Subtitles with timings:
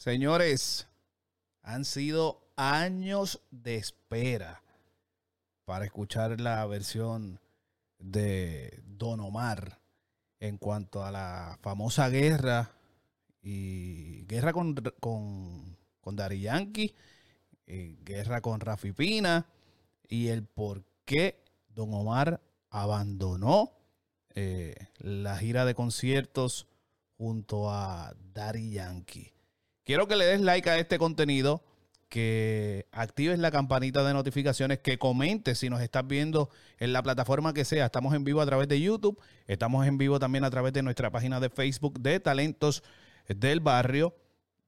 [0.00, 0.88] Señores,
[1.60, 4.62] han sido años de espera
[5.66, 7.38] para escuchar la versión
[7.98, 9.78] de Don Omar
[10.38, 12.70] en cuanto a la famosa guerra
[13.42, 16.94] y guerra con, con, con Dari Yankee,
[17.66, 19.44] eh, guerra con Rafi Pina
[20.08, 22.40] y el por qué Don Omar
[22.70, 23.72] abandonó
[24.34, 26.66] eh, la gira de conciertos
[27.18, 29.34] junto a Dari Yankee.
[29.84, 31.64] Quiero que le des like a este contenido,
[32.08, 37.54] que actives la campanita de notificaciones, que comentes si nos estás viendo en la plataforma
[37.54, 37.86] que sea.
[37.86, 41.10] Estamos en vivo a través de YouTube, estamos en vivo también a través de nuestra
[41.10, 42.82] página de Facebook de Talentos
[43.28, 44.14] del Barrio.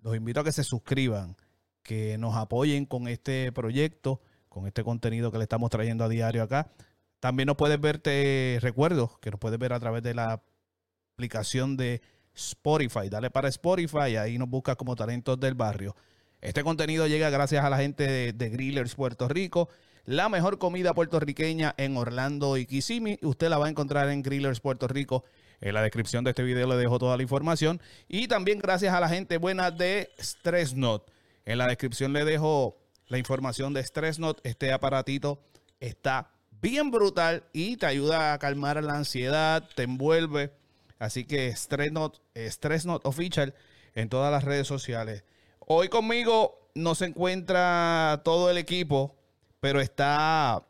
[0.03, 1.37] Los invito a que se suscriban,
[1.83, 6.45] que nos apoyen con este proyecto, con este contenido que le estamos trayendo a diario
[6.45, 6.71] acá.
[7.19, 10.43] También nos puedes ver, te recuerdo que nos puedes ver a través de la
[11.15, 12.03] aplicación de
[12.35, 13.09] Spotify.
[13.09, 15.95] Dale para Spotify, ahí nos buscas como Talentos del Barrio.
[16.41, 19.69] Este contenido llega gracias a la gente de, de, Grillers Puerto Rico.
[20.05, 23.19] La mejor comida puertorriqueña en Orlando y Kissimmee.
[23.23, 25.25] Usted la va a encontrar en Grillers Puerto Rico.
[25.61, 27.81] En la descripción de este video le dejo toda la información.
[28.09, 31.09] Y también gracias a la gente buena de StressNot.
[31.45, 34.41] En la descripción le dejo la información de StressNot.
[34.43, 35.39] Este aparatito
[35.79, 40.53] está bien brutal y te ayuda a calmar la ansiedad, te envuelve
[41.03, 43.55] Así que Stress Not, Official
[43.97, 45.25] en todas las redes sociales.
[45.59, 49.17] Hoy conmigo no se encuentra todo el equipo,
[49.59, 50.65] pero está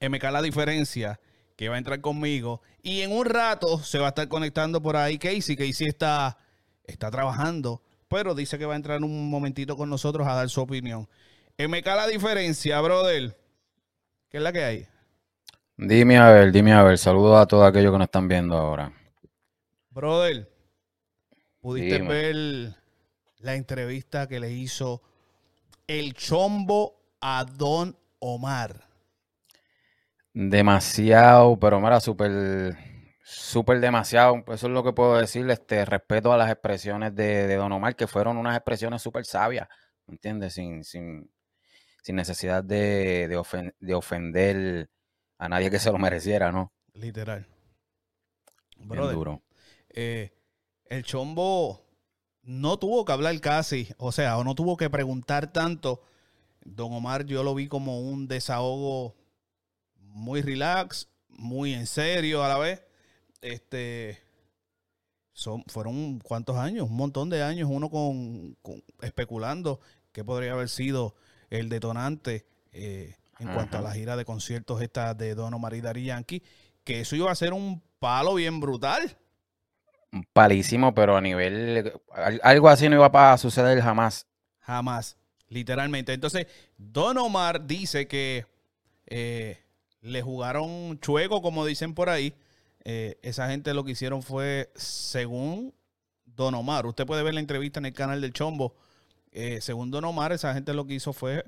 [0.00, 1.20] MK La Diferencia,
[1.54, 2.60] que va a entrar conmigo.
[2.82, 5.54] Y en un rato se va a estar conectando por ahí Casey.
[5.54, 6.36] Casey está,
[6.82, 10.60] está trabajando, pero dice que va a entrar un momentito con nosotros a dar su
[10.60, 11.08] opinión.
[11.56, 13.38] MK La Diferencia, brother.
[14.28, 14.88] ¿Qué es la que hay?
[15.76, 16.98] Dime a ver, dime a ver.
[16.98, 18.92] Saludos a todos aquellos que nos están viendo ahora.
[19.90, 20.48] Brother,
[21.60, 22.76] ¿pudiste ver
[23.38, 25.02] la entrevista que le hizo
[25.88, 28.88] el chombo a Don Omar?
[30.32, 32.78] Demasiado, pero mira, súper,
[33.24, 34.44] súper demasiado.
[34.46, 35.50] Eso es lo que puedo decir.
[35.50, 39.68] Este, respeto a las expresiones de, Don Omar, que fueron unas expresiones súper sabias,
[40.06, 40.54] ¿me entiendes?
[40.54, 41.28] Sin, sin,
[42.00, 43.26] sin necesidad de,
[43.80, 44.88] de ofender
[45.36, 46.72] a nadie que se lo mereciera, ¿no?
[46.94, 47.48] Literal.
[48.76, 49.42] Brother, duro.
[49.90, 50.32] Eh,
[50.86, 51.86] el chombo
[52.42, 56.02] no tuvo que hablar casi, o sea, o no tuvo que preguntar tanto.
[56.64, 59.16] Don Omar yo lo vi como un desahogo
[59.96, 62.82] muy relax, muy en serio a la vez.
[63.40, 64.18] Este,
[65.32, 68.56] son, fueron cuántos años, un montón de años, uno con,
[69.00, 69.80] especulando
[70.12, 71.14] que podría haber sido
[71.48, 75.80] el detonante eh, en cuanto a la gira de conciertos esta de Don Omar y
[75.80, 76.42] Dari Yankee,
[76.84, 79.16] que eso iba a ser un palo bien brutal
[80.32, 81.92] palísimo, pero a nivel.
[82.42, 84.26] Algo así no iba a suceder jamás.
[84.60, 85.16] Jamás,
[85.48, 86.12] literalmente.
[86.12, 88.46] Entonces, Don Omar dice que
[89.06, 89.58] eh,
[90.00, 92.34] le jugaron chueco, como dicen por ahí.
[92.84, 95.74] Eh, esa gente lo que hicieron fue, según
[96.24, 98.74] Don Omar, usted puede ver la entrevista en el canal del Chombo.
[99.32, 101.44] Eh, según Don Omar, esa gente lo que hizo fue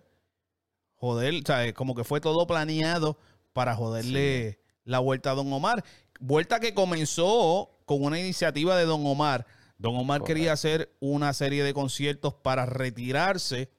[0.94, 3.18] joder, o sea, como que fue todo planeado
[3.52, 5.84] para joderle la vuelta a Don Omar.
[6.20, 9.46] Vuelta que comenzó con una iniciativa de Don Omar.
[9.78, 13.70] Don Omar quería hacer una serie de conciertos para retirarse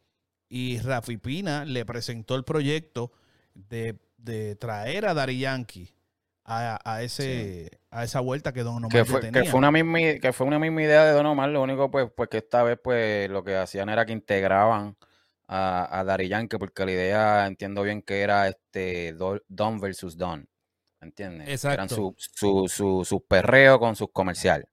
[0.49, 3.11] y Rafi Pina le presentó el proyecto
[3.53, 3.97] de,
[4.59, 5.93] traer a Dari Yankee
[6.45, 9.43] a, ese, a esa vuelta que Don Omar que fue, tenía.
[9.43, 12.09] Que fue, una misma, que fue una misma idea de Don Omar, lo único pues,
[12.15, 14.97] pues que esta vez pues lo que hacían era que integraban
[15.47, 19.15] a, a Dari Yankee, porque la idea entiendo bien que era este
[19.47, 20.47] Don versus Don.
[21.03, 21.49] ¿Entiendes?
[21.49, 21.73] Exacto.
[21.73, 22.15] Eran su,
[22.67, 24.67] su, su, perreo con sus comerciales.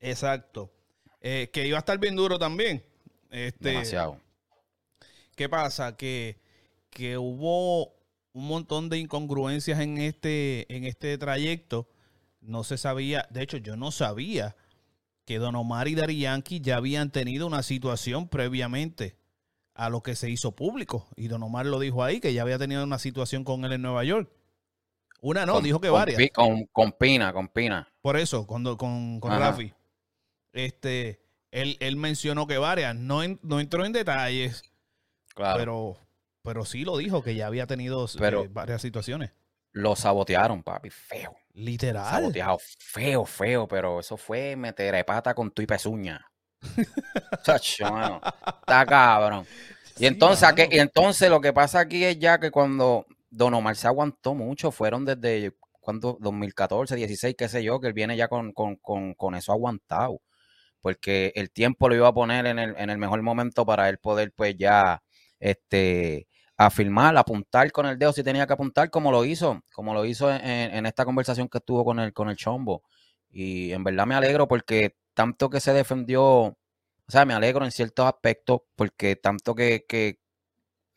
[0.00, 0.72] Exacto.
[1.20, 2.84] Eh, que iba a estar bien duro también.
[3.30, 4.20] Este, Demasiado.
[5.34, 5.96] ¿Qué pasa?
[5.96, 6.40] Que,
[6.90, 7.94] que hubo
[8.32, 11.88] un montón de incongruencias en este, en este trayecto.
[12.40, 14.56] No se sabía, de hecho, yo no sabía
[15.24, 19.16] que Don Omar y Dari Yankee ya habían tenido una situación previamente
[19.74, 21.06] a lo que se hizo público.
[21.16, 23.82] Y Don Omar lo dijo ahí, que ya había tenido una situación con él en
[23.82, 24.30] Nueva York.
[25.26, 26.22] Una no, dijo que varias.
[26.32, 27.92] Con, Pina, con Pina.
[28.00, 29.74] Por eso, con, con, con Rafi.
[30.52, 31.20] Este,
[31.50, 32.94] él, él, mencionó que varias.
[32.94, 34.62] No, no entró en detalles.
[35.34, 35.58] Claro.
[35.58, 35.96] Pero,
[36.42, 39.32] pero sí lo dijo, que ya había tenido eh, varias situaciones.
[39.72, 41.36] Lo sabotearon, papi, feo.
[41.54, 42.08] Literal.
[42.08, 46.24] Saboteado, feo, feo, pero eso fue meter pata con tu y pezuña.
[47.44, 49.44] Está cabrón.
[49.98, 53.86] Y entonces, y entonces lo que pasa aquí es ya que cuando Don Omar se
[53.86, 58.52] aguantó mucho, fueron desde cuando 2014, 16, qué sé yo, que él viene ya con,
[58.52, 60.20] con, con, con eso aguantado.
[60.80, 63.98] porque el tiempo lo iba a poner en el, en el mejor momento para él
[63.98, 65.02] poder pues ya
[65.40, 70.04] este afirmar, apuntar con el dedo si tenía que apuntar, como lo hizo, como lo
[70.06, 72.82] hizo en, en esta conversación que estuvo con el, con el Chombo.
[73.30, 76.56] Y en verdad me alegro porque tanto que se defendió, o
[77.08, 80.20] sea, me alegro en ciertos aspectos porque tanto que, que,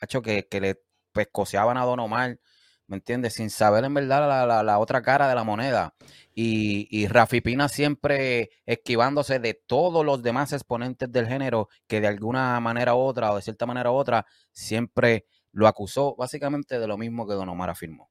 [0.01, 0.81] hecho que, que le
[1.12, 2.40] pescoceaban a Don Omar,
[2.88, 3.36] ¿me entiendes?
[3.36, 5.96] Sin saber en verdad la, la, otra cara de la moneda.
[6.34, 12.08] Y, y Rafi Pina siempre esquivándose de todos los demás exponentes del género que de
[12.08, 16.88] alguna manera u otra o de cierta manera u otra siempre lo acusó básicamente de
[16.88, 18.10] lo mismo que Don Omar afirmó.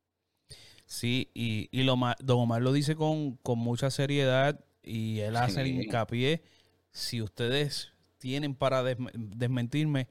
[0.87, 5.67] Sí, y, y lo, Don Omar lo dice con, con mucha seriedad y él hace
[5.67, 6.43] hincapié,
[6.91, 10.09] si ustedes tienen para desmentirme,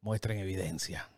[0.00, 1.08] muestren evidencia.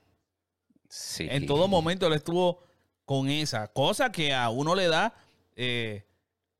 [0.94, 1.26] Sí.
[1.28, 2.60] En todo momento él estuvo
[3.04, 5.12] con esa cosa que a uno le da
[5.56, 6.06] eh,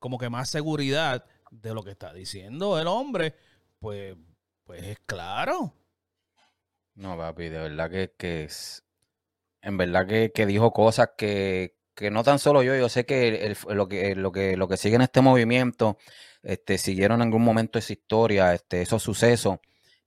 [0.01, 3.37] como que más seguridad de lo que está diciendo el hombre,
[3.79, 4.17] pues,
[4.65, 5.73] pues es claro.
[6.97, 8.83] No, papi, de verdad que, que es,
[9.63, 13.55] en verdad que, que dijo cosas que, que no tan solo yo, yo sé que,
[13.69, 15.97] lo, que lo que lo que sigue en este movimiento,
[16.43, 19.59] este, siguieron en algún momento esa historia, este, esos sucesos,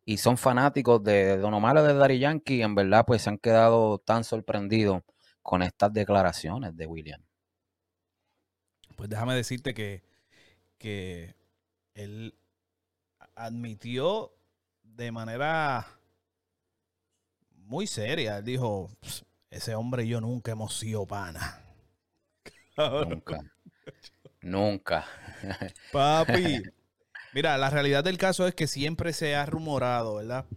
[0.08, 3.98] y son fanáticos de, Don Omar de Daddy Yankee, en verdad pues se han quedado
[4.00, 5.04] tan sorprendidos
[5.44, 7.22] con estas declaraciones de William.
[8.96, 10.06] Pues déjame decirte que,
[10.78, 11.36] que
[11.94, 12.40] él
[13.36, 14.32] admitió
[14.82, 15.86] de manera
[17.66, 18.90] muy seria, él dijo,
[19.50, 21.62] ese hombre y yo nunca hemos sido pana.
[22.78, 23.40] Nunca.
[24.40, 25.06] Nunca.
[25.92, 26.64] Papi.
[27.38, 30.48] Mira, la realidad del caso es que siempre se ha rumorado, ¿verdad?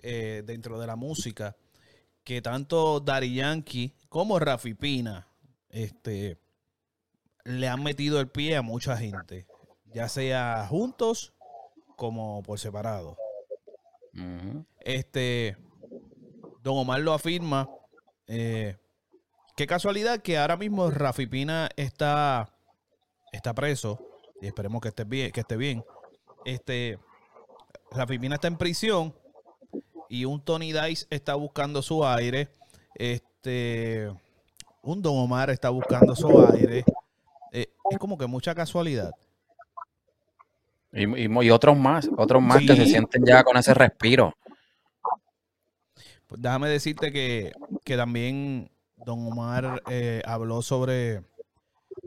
[0.00, 1.56] Eh, dentro de la música,
[2.24, 5.28] que tanto Dari Yankee como Rafi Pina
[5.70, 6.38] este,
[7.44, 9.46] le han metido el pie a mucha gente,
[9.86, 11.32] ya sea juntos
[11.96, 13.16] como por separado.
[14.80, 15.56] Este,
[16.62, 17.66] Don Omar lo afirma.
[18.26, 18.76] Eh,
[19.56, 22.52] Qué casualidad que ahora mismo Rafi Pina está,
[23.32, 23.98] está preso.
[24.42, 25.82] Y esperemos que esté bien, que esté bien.
[26.46, 26.96] Este,
[27.90, 29.12] Rafi Pina está en prisión.
[30.08, 32.48] Y un Tony Dice está buscando su aire.
[32.94, 34.08] Este.
[34.82, 36.84] Un Don Omar está buscando su aire.
[37.50, 39.12] Eh, es como que mucha casualidad.
[40.92, 44.32] Y, otros más, otros más que se sienten ya con ese respiro.
[46.28, 47.52] Pues déjame decirte que,
[47.84, 51.24] que también don Omar eh, habló sobre,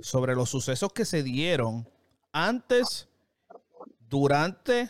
[0.01, 1.87] sobre los sucesos que se dieron
[2.31, 3.08] antes,
[4.09, 4.89] durante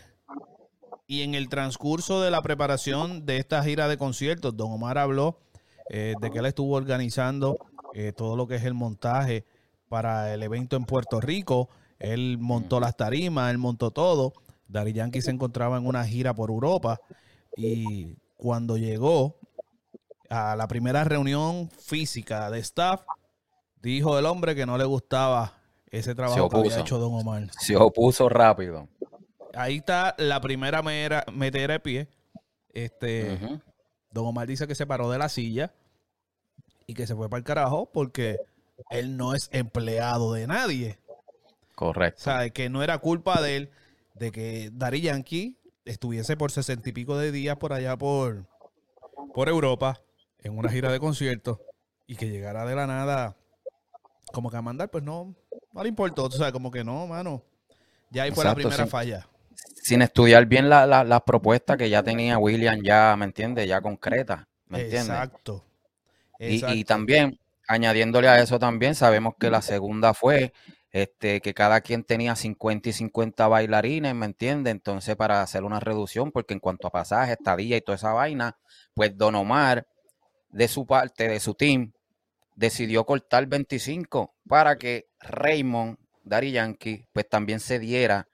[1.07, 4.55] y en el transcurso de la preparación de esta gira de conciertos.
[4.55, 5.39] Don Omar habló
[5.89, 7.57] eh, de que él estuvo organizando
[7.93, 9.45] eh, todo lo que es el montaje
[9.87, 11.69] para el evento en Puerto Rico.
[11.97, 14.33] Él montó las tarimas, él montó todo.
[14.67, 17.01] Dari Yankee se encontraba en una gira por Europa
[17.57, 19.35] y cuando llegó
[20.29, 23.01] a la primera reunión física de staff,
[23.81, 27.47] dijo el hombre que no le gustaba ese trabajo que había hecho Don Omar.
[27.59, 28.87] Se opuso rápido.
[29.53, 32.07] Ahí está la primera metera de pie.
[32.71, 33.37] Este,
[34.11, 35.73] Don Omar dice que se paró de la silla
[36.87, 38.37] y que se fue para el carajo porque
[38.89, 40.99] él no es empleado de nadie.
[41.75, 42.21] Correcto.
[42.21, 43.71] O sea, que no era culpa de él
[44.13, 48.47] de que Dari Yankee estuviese por sesenta y pico de días por allá por,
[49.33, 50.01] por Europa
[50.39, 51.59] en una gira de conciertos
[52.05, 53.37] y que llegara de la nada
[54.31, 55.35] como que a mandar, pues no,
[55.73, 56.25] no le importó.
[56.25, 57.43] O sea, como que no, mano.
[58.11, 59.27] Ya ahí fue la primera falla.
[59.89, 63.67] Sin estudiar bien las la, propuestas que ya tenía William, ya, ¿me entiendes?
[63.67, 65.09] Ya concreta, ¿me entiendes?
[65.09, 65.65] Exacto.
[66.37, 70.53] Y, también, añadiéndole a eso también, sabemos que la segunda fue
[70.91, 74.69] este, que cada quien tenía 50 y 50 bailarines, ¿me entiendes?
[74.69, 78.59] Entonces, para hacer una reducción, porque en cuanto a pasajes, estadía y toda esa vaina,
[78.93, 79.87] pues Don Omar
[80.51, 81.93] de su parte, de su team,
[82.55, 88.28] decidió cortar 25 para que Raymond, Dari Yankee, pues también se diera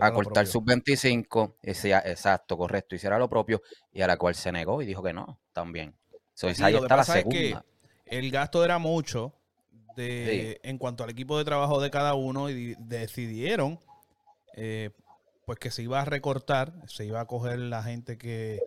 [0.00, 4.52] a cortar sus 25, ese, exacto, correcto, hiciera lo propio, y a la cual se
[4.52, 5.94] negó y dijo que no, también.
[6.42, 7.64] ahí está la segunda.
[8.06, 9.32] el gasto era mucho
[9.96, 13.78] de, en cuanto al equipo de trabajo de cada uno y decidieron
[14.54, 14.90] eh,
[15.44, 18.60] pues que se iba a recortar, se iba a coger la gente que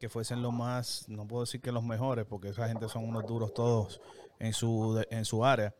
[0.00, 3.26] que fuesen los más, no puedo decir que los mejores, porque esa gente son unos
[3.26, 4.00] duros todos
[4.38, 5.74] en su, en su área,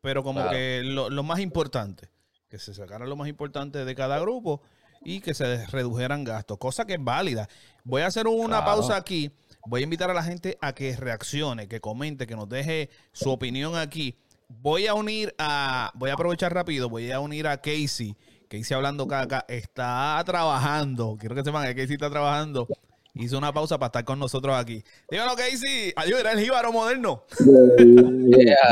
[0.00, 2.08] pero como que lo, más importante,
[2.56, 4.62] que se sacara lo más importante de cada grupo
[5.04, 7.48] y que se redujeran gastos, cosa que es válida.
[7.84, 9.30] Voy a hacer una pausa aquí,
[9.66, 13.30] voy a invitar a la gente a que reaccione, que comente, que nos deje su
[13.30, 14.16] opinión aquí.
[14.48, 18.16] Voy a unir a, voy a aprovechar rápido, voy a unir a Casey,
[18.48, 21.16] Casey hablando caca, está trabajando.
[21.20, 22.66] Quiero que sepan que Casey está trabajando.
[23.14, 24.82] Hizo una pausa para estar con nosotros aquí.
[25.10, 25.92] Dígalo, Casey.
[25.96, 27.22] Adiós, era el jíbaro moderno.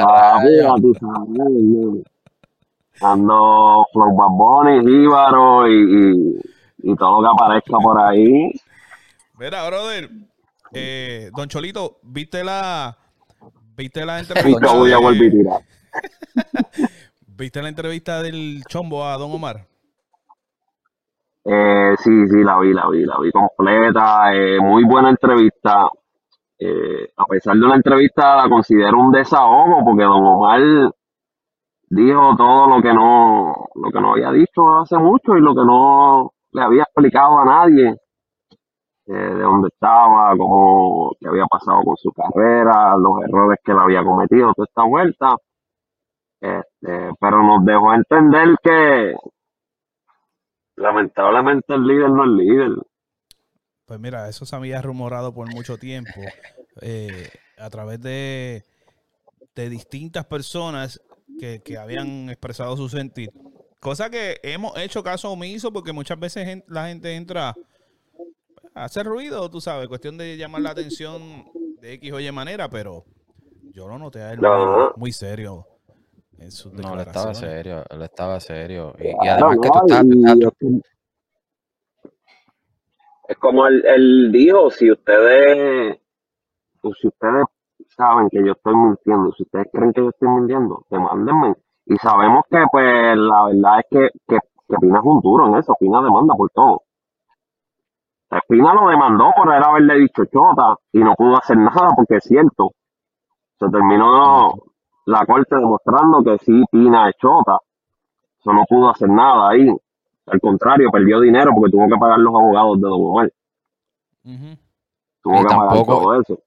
[0.07, 0.41] Ah,
[0.81, 2.05] tú sabes,
[3.01, 5.73] Ando Flow Bad Bunny, jíbaro y,
[6.85, 8.51] y, y todo lo que aparezca por ahí.
[9.39, 10.11] Mira, brother.
[10.73, 12.97] Eh, don Cholito, ¿viste la,
[13.77, 14.73] viste la entrevista?
[14.73, 15.61] voy a volver a tirar.
[17.27, 19.67] ¿Viste la entrevista del Chombo a Don Omar?
[21.45, 24.35] Eh, sí, sí, la vi, la vi, la vi completa.
[24.35, 25.89] eh, muy buena entrevista.
[26.59, 30.61] Eh, a pesar de una entrevista, la considero un desahogo porque Don Omar
[31.95, 35.65] dijo todo lo que no, lo que no había dicho hace mucho y lo que
[35.65, 37.97] no le había explicado a nadie
[39.07, 43.79] eh, de dónde estaba, cómo qué había pasado con su carrera, los errores que él
[43.79, 45.37] había cometido toda esta vuelta.
[46.41, 49.15] Este, pero nos dejó entender que
[50.77, 52.71] lamentablemente el líder no es líder.
[53.87, 56.21] Pues mira, eso se había rumorado por mucho tiempo
[56.81, 58.63] eh, a través de,
[59.55, 61.01] de distintas personas
[61.39, 63.31] que, que habían expresado su sentir.
[63.81, 67.55] Cosa que hemos hecho caso omiso porque muchas veces la gente entra
[68.75, 71.45] a hacer ruido, tú sabes, cuestión de llamar la atención
[71.81, 73.05] de X o Y manera, pero
[73.73, 74.93] yo lo noté a él muy, No.
[74.97, 75.67] muy serio
[76.39, 78.95] en No, él estaba serio, él estaba serio.
[78.99, 80.81] Y, y Claro, además que tú tú Y
[83.29, 85.99] es como él, él dijo, si ustedes,
[86.81, 87.47] pues, si ustedes
[87.97, 91.55] saben que yo estoy mintiendo, si ustedes creen que yo estoy mintiendo, demándenme.
[91.87, 95.57] Y sabemos que, pues, la verdad es que, que, que Pina es un duro en
[95.57, 96.83] eso, Pina demanda por todo.
[98.49, 102.25] Pina lo demandó por él haberle dicho chota y no pudo hacer nada porque es
[102.25, 102.73] cierto.
[103.59, 104.53] Se terminó
[105.07, 107.59] la corte demostrando que sí, Pina es chota.
[108.41, 109.69] Eso no pudo hacer nada ahí.
[110.27, 113.33] Al contrario, perdió dinero porque tuvo que pagar los abogados de Don Omar.
[114.25, 114.59] Ujú.
[115.23, 116.39] Tuvo Y que pagar todo eso.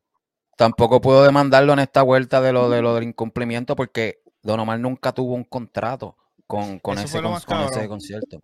[0.58, 4.80] Tampoco puedo demandarlo en esta vuelta de lo, de lo del incumplimiento porque Don Omar
[4.80, 8.40] nunca tuvo un contrato con, con, ese, con, ese concierto.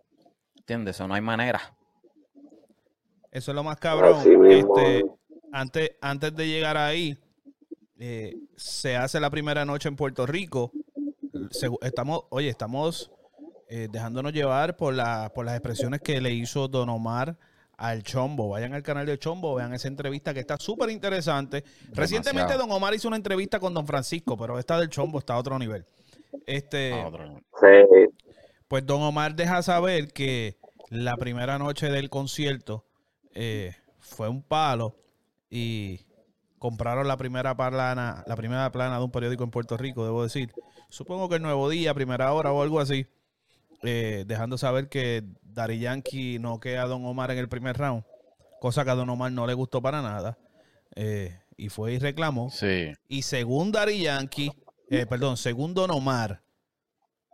[0.56, 0.96] ¿Entiendes?
[0.96, 1.60] Eso no hay manera.
[3.30, 4.22] Eso es lo más cabrón.
[4.48, 5.04] Este,
[5.52, 7.18] antes, antes de llegar ahí,
[7.98, 10.72] eh, se hace la primera noche en Puerto Rico.
[11.82, 13.10] Estamos, oye, estamos
[13.68, 17.36] eh, dejándonos llevar por, la, por las expresiones que le hizo Don Omar
[17.76, 18.50] al Chombo.
[18.50, 21.64] Vayan al canal del Chombo, vean esa entrevista que está súper interesante.
[21.92, 22.54] Recientemente.
[22.54, 25.58] Don Omar hizo una entrevista con Don Francisco, pero esta del Chombo está a otro
[25.58, 25.84] nivel.
[26.46, 26.92] Este.
[27.60, 28.14] Sí,
[28.68, 30.58] pues Don Omar deja saber que
[30.90, 32.84] la primera noche del concierto
[33.32, 34.96] eh, fue un palo
[35.50, 36.00] y
[36.58, 40.52] compraron la primera plana, la primera plana de un periódico en Puerto Rico, debo decir.
[40.88, 43.06] Supongo que el Nuevo Día, primera hora o algo así,
[43.82, 48.02] eh, dejando saber que Dari Yankee no queda a Don Omar en el primer round,
[48.60, 50.36] cosa que a Don Omar no le gustó para nada.
[50.96, 52.50] eh, y fue y reclamó.
[52.50, 52.92] Sí.
[53.08, 54.50] Y según Dari Yankee,
[54.90, 56.42] eh, perdón, según Don Omar,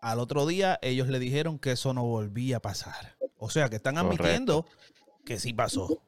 [0.02, 3.16] al otro día ellos le dijeron que eso no volvía a pasar.
[3.38, 4.22] O sea, que están Correcto.
[4.22, 4.66] admitiendo
[5.24, 6.02] que sí pasó.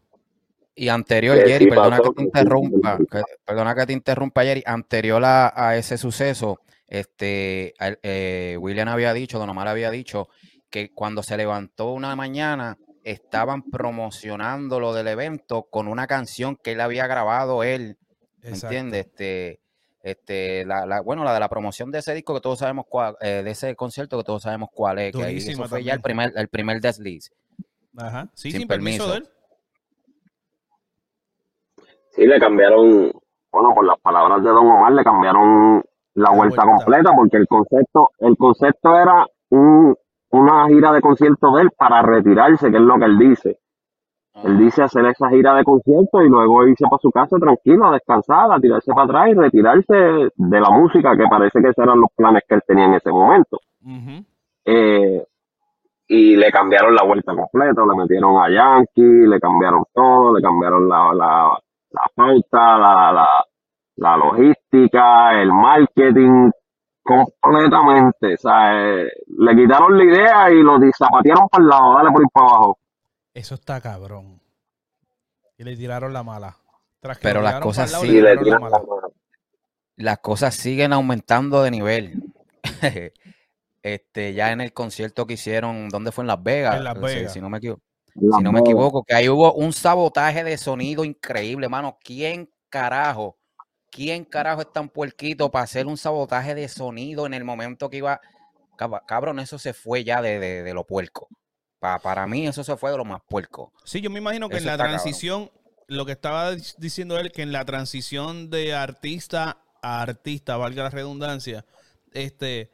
[0.75, 4.63] Y anterior, Que Jerry, sí perdona que te interrumpa, que- perdona que te interrumpa, Jerry,
[4.67, 10.29] anterior a, a ese suceso, este, eh, William había dicho, Don Omar había dicho
[10.73, 16.73] que cuando se levantó una mañana estaban promocionando lo del evento con una canción que
[16.73, 17.99] él había grabado él,
[18.43, 19.07] ¿me entiendes?
[19.07, 19.61] Este,
[20.03, 23.17] este, la, la- bueno, la de la promoción de ese disco que todos sabemos cuál,
[23.21, 26.01] eh, de ese concierto que todos sabemos cuál es, que ahí eso fue ya el
[26.01, 27.31] primer, el primer desliz.
[27.97, 28.29] Ajá.
[28.35, 29.05] Sí, Sin sin, permiso.
[29.05, 29.13] permiso.
[29.13, 29.29] de él.
[32.11, 33.13] sí, le cambiaron,
[33.53, 35.83] bueno, por las palabras de Don Omar, le cambiaron
[36.15, 36.85] la La vuelta, vuelta.
[36.85, 39.97] completa porque el concepto, el concepto era un,
[40.33, 43.59] una gira de concierto de él para retirarse, que es lo que él dice.
[44.45, 47.93] Él dice hacer esa gira de concierto y luego irse para su casa tranquilo, a
[47.93, 49.95] descansar, a tirarse para atrás y retirarse
[50.35, 53.11] de la música, que parece que esos eran los planes que él tenía en ese
[53.11, 53.59] momento.
[54.65, 55.23] Eh,
[56.09, 60.89] y le cambiaron la vuelta completa, le metieron a Yankee, le cambiaron todo, le cambiaron
[60.89, 61.59] la, la,
[61.91, 63.29] la pauta, la, la,
[63.97, 66.51] la logística, el marketing,
[67.03, 68.35] completamente.
[68.35, 72.23] O sea, eh, le quitaron la idea y lo zapatearon para el lado, dale por
[72.23, 72.79] ir para abajo.
[73.35, 74.41] Eso está cabrón.
[75.59, 76.57] Y le tiraron la mala.
[77.01, 79.09] Tras que Pero las cosas lado, sí- le tiraron la mala.
[79.97, 82.23] las cosas siguen aumentando de nivel.
[83.83, 86.23] este, ya en el concierto que hicieron, ¿dónde fue?
[86.23, 86.77] En Las Vegas.
[86.77, 87.33] En Las Si- Vegas.
[87.33, 87.83] Si, no me equivoco.
[88.15, 91.97] Si no me equivoco, que ahí hubo un sabotaje de sonido increíble, mano.
[92.05, 93.37] ¿Quién carajo?
[93.93, 97.99] ¿Quién carajo es tan puerquito para hacer un sabotaje de sonido en el momento que
[97.99, 98.21] iba
[98.79, 101.29] cab- cabrón, eso se fue ya de, de- de lo puerco.
[101.79, 103.71] Pa- para mí eso se fue de lo más puerco.
[103.85, 104.97] Sí, yo me imagino que Eso en la cabrón.
[104.97, 105.51] transición,
[105.89, 110.85] lo que estaba dic- diciendo él, que en la transición de artista a artista, valga
[110.85, 111.67] la redundancia,
[112.13, 112.71] este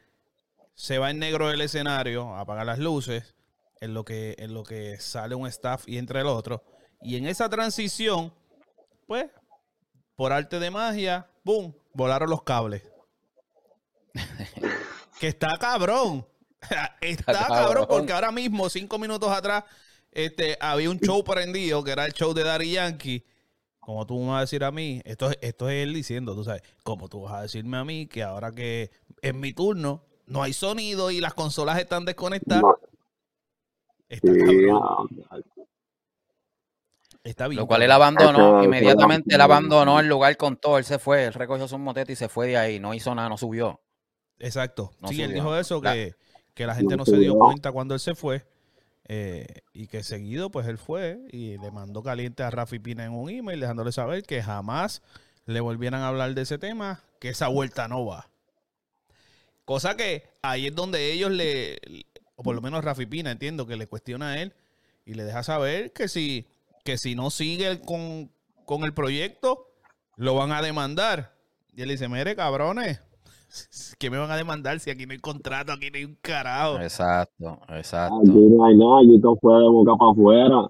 [0.75, 3.35] se va en negro del escenario, apaga las luces,
[3.81, 6.63] en lo que, en lo que sale un staff y entra el otro.
[7.01, 8.33] Y en esa transición,
[9.07, 9.25] pues,
[10.19, 11.73] por arte de magia, ¡boom!
[11.93, 12.83] Volaron los cables.
[15.21, 16.27] que está cabrón.
[16.99, 17.85] Está Está cabrón cabrón.
[17.87, 19.63] porque ahora mismo, cinco minutos atrás,
[20.11, 23.25] este, había un show prendido que era el show de Daddy Yankee.
[23.79, 26.43] Como tú me vas a decir a mí, esto, es- esto es él diciendo, tú
[26.43, 30.43] sabes, como tú vas a decirme a mí que ahora que es mi turno, no
[30.43, 32.61] hay sonido y las consolas están desconectadas.
[32.61, 32.77] No,
[34.09, 35.07] Está, sí, cabrón, no,
[37.23, 37.59] está bien.
[37.59, 41.25] Lo cual él abandonó, Eso- inmediatamente él abandonó el lugar con todo, él se fue,
[41.25, 43.81] él recogió sus motetes y se fue de ahí, no hizo nada, no subió.
[44.39, 44.91] Exacto.
[45.01, 46.15] No sí, él dijo eso, La- que,
[46.53, 48.45] que la gente No se dio cuenta cuando él se fue.
[49.11, 53.11] eh, y que seguido, pues él fue y le mandó caliente a Rafi Pina en
[53.11, 55.01] un email, dejándole saber que jamás
[55.45, 58.29] le volvieran a hablar de ese tema, que esa vuelta no va.
[59.65, 61.79] Cosa que ahí es donde ellos le,
[62.35, 64.53] o por lo menos Rafi Pina, entiendo, que le cuestiona a él
[65.05, 66.47] y le deja saber que si,
[66.83, 68.31] que si no sigue con,
[68.65, 69.67] con el proyecto,
[70.15, 71.35] lo van a demandar.
[71.73, 73.01] Y él dice, mire, cabrones,
[73.97, 76.79] que me van a demandar si aquí no hay contrato, aquí no hay un carajo?
[76.79, 78.19] Exacto, exacto.
[78.19, 80.67] Aquí no hay nada, aquí todo fue de boca para afuera.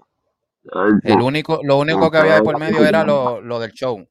[1.02, 4.06] El único, lo único que había de por medio era lo, lo del show.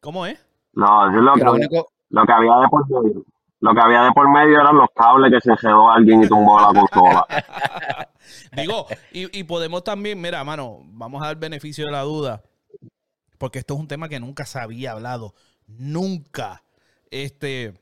[0.00, 0.38] ¿Cómo es?
[0.74, 3.24] No, eso es lo Que lo había, único, lo que había de por medio.
[3.60, 6.60] Lo que había de por medio eran los cables que se enredó alguien y tumbó
[6.60, 7.26] la consola.
[8.56, 12.42] Digo, y, y podemos también, mira, mano, vamos a dar beneficio de la duda,
[13.38, 15.34] porque esto es un tema que nunca se había hablado,
[15.66, 16.62] nunca.
[17.10, 17.74] Este,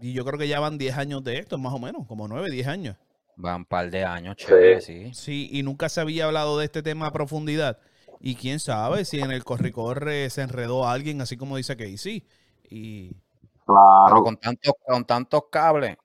[0.00, 2.50] y yo creo que ya van 10 años de esto, más o menos, como 9,
[2.50, 2.96] 10 años.
[3.36, 5.12] van un par de años, chévere, sí.
[5.14, 7.78] Sí, y nunca se había hablado de este tema a profundidad.
[8.20, 12.24] Y quién sabe si en el corre-corre se enredó alguien, así como dice Casey.
[12.70, 13.24] Y Pero
[13.66, 14.22] Claro.
[14.22, 15.96] con tantos, con tantos cables.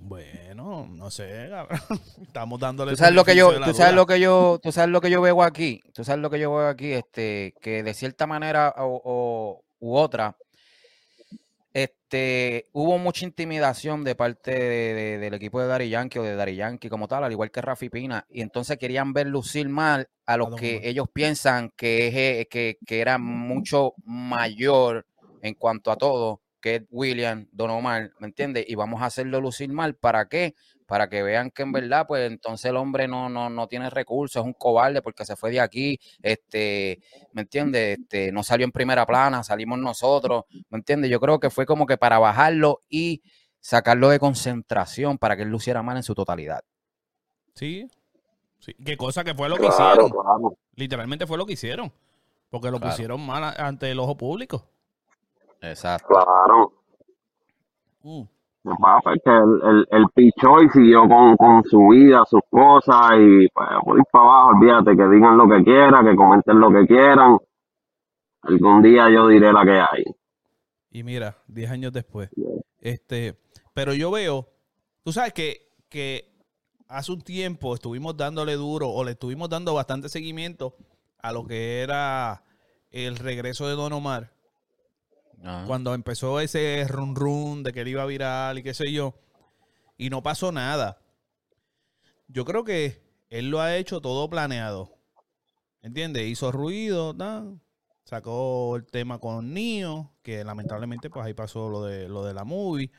[0.00, 1.78] Bueno, no sé, cabrón.
[2.22, 2.92] Estamos dándole.
[2.92, 3.92] Tú sabes lo que yo, tú sabes duda.
[3.92, 6.54] lo que yo, tú sabes lo que yo veo aquí, tú sabes lo que yo
[6.54, 10.36] veo aquí, este, que de cierta manera o, o- u otra,
[11.72, 16.36] este, hubo mucha intimidación de parte de- de- del equipo de Dari Yankee o de
[16.36, 20.08] Dari Yankee como tal, al igual que Rafi Pina, y entonces querían ver lucir mal
[20.26, 25.04] a los que ellos piensan que es, eh, que, que era mucho mayor
[25.42, 28.64] en cuanto a todo, que es William, Don Omar, ¿me entiendes?
[28.66, 30.54] Y vamos a hacerlo lucir mal, ¿para qué?
[30.86, 34.40] Para que vean que en verdad, pues entonces el hombre no, no, no tiene recursos,
[34.40, 37.98] es un cobarde porque se fue de aquí, este, ¿me entiendes?
[37.98, 41.10] Este, no salió en primera plana, salimos nosotros, ¿me entiendes?
[41.10, 43.20] Yo creo que fue como que para bajarlo y
[43.60, 46.62] sacarlo de concentración para que él luciera mal en su totalidad.
[47.54, 47.86] Sí.
[48.58, 48.72] sí.
[48.82, 50.10] Qué cosa que fue lo que Claro, hicieron.
[50.10, 50.58] claro.
[50.76, 51.92] Literalmente fue lo que hicieron.
[52.48, 52.92] Porque lo Claro.
[52.92, 54.70] pusieron mal ante el ojo público.
[55.68, 56.08] Exacto.
[56.08, 56.72] Claro.
[58.02, 58.22] Mm.
[58.64, 63.46] Pues, que el, el, el pichó y siguió con, con su vida, sus cosas y
[63.48, 66.86] pues por ir para abajo, olvídate, que digan lo que quieran, que comenten lo que
[66.86, 67.36] quieran.
[68.40, 70.04] Algún día yo diré la que hay.
[70.90, 72.30] Y mira, 10 años después.
[72.78, 73.38] Este,
[73.74, 74.48] pero yo veo,
[75.02, 76.32] tú sabes que, que
[76.88, 80.74] hace un tiempo estuvimos dándole duro o le estuvimos dando bastante seguimiento
[81.20, 82.44] a lo que era
[82.90, 84.33] el regreso de Don Omar.
[85.44, 85.66] Ajá.
[85.66, 89.14] Cuando empezó ese run run de que él iba viral y qué sé yo.
[89.96, 90.98] Y no pasó nada.
[92.28, 94.90] Yo creo que él lo ha hecho todo planeado.
[95.82, 96.26] ¿Entiendes?
[96.26, 97.60] Hizo ruido, tan,
[98.04, 102.44] sacó el tema con Nio, que lamentablemente pues ahí pasó lo de lo de la
[102.44, 102.90] movie.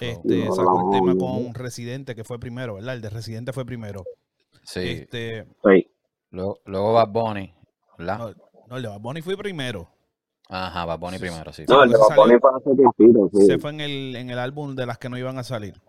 [0.00, 2.94] Este, No, sacó el tema no, con Residente, que fue primero, ¿verdad?
[2.94, 4.04] El de Residente fue primero.
[4.62, 4.80] Sí.
[4.80, 5.86] Este, Sí.
[6.30, 7.54] Luego, luego Bad Bunny,
[7.98, 8.18] ¿verdad?
[8.18, 8.34] no,
[8.68, 9.88] no, el de Bad Bunny fue primero.
[10.48, 11.64] Ajá, Bad Bunny primero, sí.
[11.68, 13.46] No, el de Bad Bunny fue hace tiempito, sí.
[13.46, 15.80] Se fue en el, en el álbum de las que no iban a salir.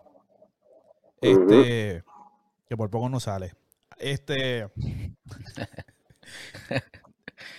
[1.20, 2.02] Este,
[2.68, 3.54] que por poco no sale.
[3.98, 4.68] Este,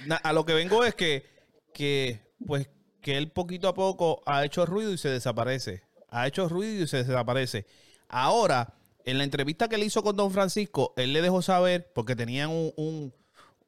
[0.06, 1.26] na- a lo que vengo es que,
[1.74, 2.70] que, pues,
[3.02, 5.84] que él poquito a poco ha hecho ruido y se desaparece.
[6.10, 7.66] Ha hecho ruido y se desaparece.
[8.10, 8.74] Ahora,
[9.06, 12.50] en la entrevista que le hizo con Don Francisco, él le dejó saber, porque tenían
[12.50, 13.14] un, un-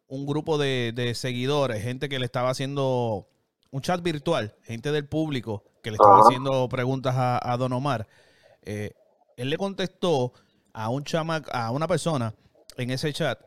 [0.09, 3.29] un grupo de, de seguidores, gente que le estaba haciendo
[3.71, 8.07] un chat virtual, gente del público que le estaba haciendo preguntas a, a Don Omar.
[8.63, 8.91] Eh,
[9.37, 10.33] él le contestó
[10.73, 12.33] a un chama, a una persona
[12.75, 13.39] en ese chat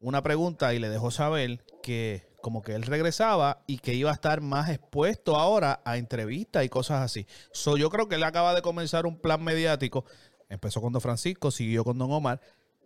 [0.00, 4.14] una pregunta y le dejó saber que como que él regresaba y que iba a
[4.14, 7.26] estar más expuesto ahora a entrevistas y cosas así.
[7.50, 10.04] So, yo creo que él acaba de comenzar un plan mediático.
[10.48, 12.40] Empezó con Don Francisco, siguió con Don Omar.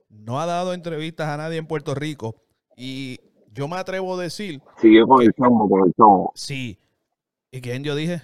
[0.08, 2.36] No ha dado entrevistas a nadie en Puerto Rico.
[2.76, 3.20] Y
[3.52, 4.60] yo me atrevo a decir.
[4.78, 6.32] Siguió con el chombo, con el chombo.
[6.34, 6.78] Sí.
[7.50, 8.22] ¿Y quién yo dije?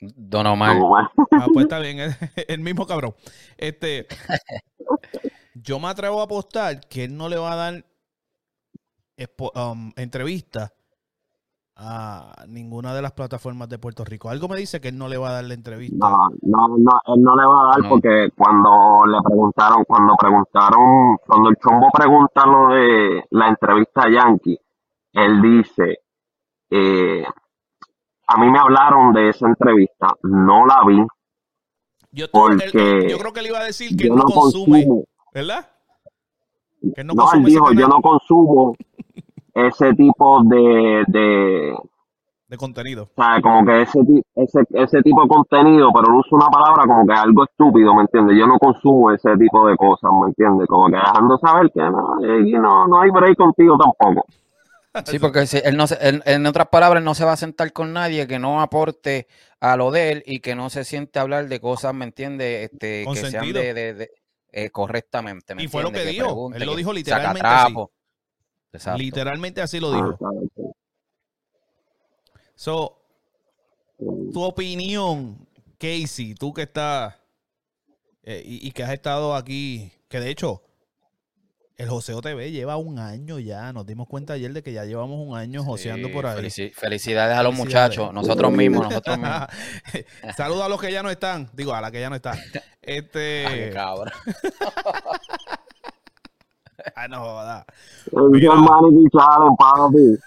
[0.00, 0.74] Don Omar.
[0.74, 1.10] Don Omar.
[1.32, 2.14] Ah, pues está bien, el,
[2.48, 3.14] el mismo cabrón.
[3.58, 4.06] Este,
[5.54, 7.84] yo me atrevo a apostar que él no le va a dar
[9.54, 10.72] um, entrevista
[11.82, 14.28] a ninguna de las plataformas de Puerto Rico.
[14.28, 15.96] Algo me dice que él no le va a dar la entrevista.
[15.98, 17.88] No, no, no, él no le va a dar No.
[17.88, 24.10] porque cuando le preguntaron, cuando preguntaron, cuando el chombo pregunta lo de la entrevista a
[24.10, 24.58] Yankee,
[25.14, 25.98] él dice,
[26.70, 27.24] eh,
[28.28, 31.02] a mí me hablaron de esa entrevista, no la vi,
[32.12, 35.04] Yo, él- porque yo creo que él iba a decir que no no consume, consumo,
[35.32, 35.68] ¿verdad?
[36.94, 38.74] Que no, no, él dijo, yo no consumo
[39.54, 41.74] ese tipo de, de,
[42.48, 43.04] de contenido.
[43.14, 46.48] o sea, como que ese, ti- ese, ese tipo de contenido, pero él usa una
[46.48, 48.36] palabra como que algo estúpido, ¿me entiendes?
[48.38, 50.66] Yo no consumo ese tipo de cosas, ¿me entiendes?
[50.66, 54.26] Como que dejando saber que no, aquí no, no hay break contigo tampoco.
[55.04, 57.36] Sí, porque si- él no se- él- en otras palabras, él no se va a
[57.36, 59.28] sentar con nadie que no aporte
[59.60, 62.70] a lo de él y que no se siente a hablar de cosas, ¿me entiendes?
[62.72, 63.60] Este, Con que sean sentido.
[63.60, 64.10] de, de- de-
[64.52, 65.54] eh, correctamente.
[65.54, 67.74] ¿me Y fue lo que dijo, él lo dijo literalmente así.
[68.72, 68.98] Exacto.
[68.98, 70.18] Literalmente así lo Ah, dijo.
[70.18, 70.74] ¿sabes?
[72.54, 72.96] So,
[73.98, 75.46] tu opinión,
[75.78, 77.14] Casey, tú que estás
[78.22, 80.62] eh, y, y que has estado aquí, que de hecho,
[81.78, 83.72] el Joseo TV lleva un año ya.
[83.72, 86.38] Nos dimos cuenta ayer de que ya llevamos un año joseando Sí, por ahí.
[86.38, 87.96] felici- felicidades a los Felicidades.
[87.96, 89.46] muchachos, nosotros mismos, nosotros mismos.
[90.36, 91.48] Saludos a los que ya no están.
[91.54, 92.32] Digo, a la que ya no está.
[92.52, 93.70] Ay, Este.
[93.72, 94.12] cabrón.
[97.00, 97.64] ah, no, joda.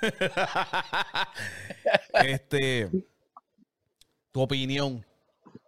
[2.14, 2.90] Este.
[4.32, 5.06] Tu opinión.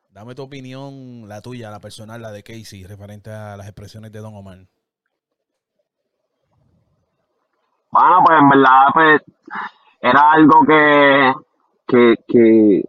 [0.10, 4.20] Dame tu opinión, la tuya, la personal, la de Casey, referente a las expresiones de
[4.20, 4.60] Don Omar.
[7.92, 9.22] Bueno, pues en verdad, pues,
[10.00, 11.34] era algo que,
[11.86, 12.84] que, que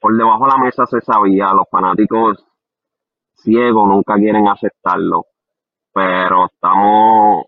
[0.00, 1.52] por debajo de la mesa se sabía.
[1.52, 2.46] Los fanáticos
[3.34, 5.26] ciegos nunca quieren aceptarlo.
[5.96, 7.46] Pero estamos,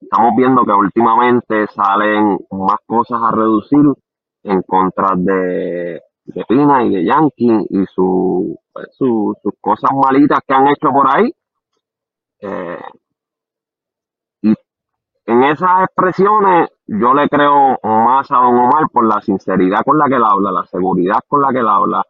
[0.00, 3.80] estamos viendo que últimamente salen más cosas a reducir
[4.44, 10.40] en contra de, de Pina y de Yankee y su, pues, su- sus cosas malitas
[10.46, 11.32] que han hecho por ahí.
[12.40, 12.78] Eh,
[14.42, 14.54] y
[15.26, 20.08] en esas expresiones yo le creo más a Don Omar por la sinceridad con la
[20.08, 22.04] que él habla, la seguridad con la que él habla.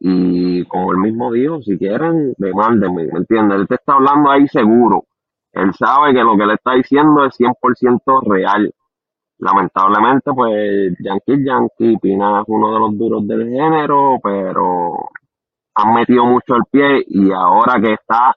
[0.00, 3.60] Y como él mismo dijo, si quieren, demándenme, ¿me entiendes?
[3.60, 5.04] Él te está hablando ahí seguro.
[5.52, 8.72] Él sabe que lo que le está diciendo es 100% real.
[9.38, 15.10] Lamentablemente, pues Yankee Yankee, Pina es uno de los duros del género, pero
[15.74, 18.34] han metido mucho el pie y ahora que está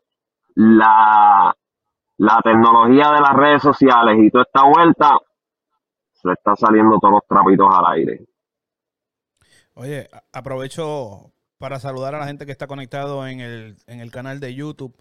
[0.55, 1.53] la,
[2.17, 5.19] la tecnología de las redes sociales y toda esta vuelta,
[6.13, 8.25] se está saliendo todos los trapitos al aire.
[9.75, 14.39] Oye, aprovecho para saludar a la gente que está conectado en el, en el canal
[14.39, 14.95] de YouTube.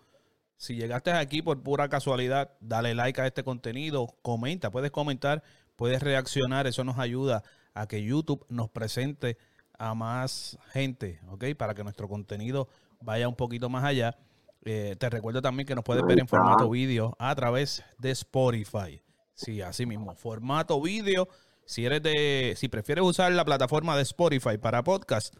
[0.62, 5.42] Si llegaste aquí por pura casualidad, dale like a este contenido, comenta, puedes comentar,
[5.74, 7.42] puedes reaccionar, eso nos ayuda
[7.74, 9.38] a que YouTube nos presente
[9.76, 11.46] a más gente, ¿ok?
[11.58, 12.68] Para que nuestro contenido
[13.00, 14.16] vaya un poquito más allá.
[14.64, 19.02] Eh, te recuerdo también que nos puedes ver en formato vídeo a través de Spotify.
[19.34, 21.28] Sí, así mismo, formato vídeo.
[21.64, 25.34] Si eres de, si prefieres usar la plataforma de Spotify para podcast,